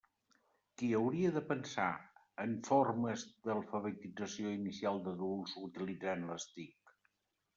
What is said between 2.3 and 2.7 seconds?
en